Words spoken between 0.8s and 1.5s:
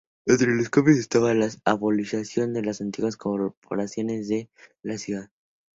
estaban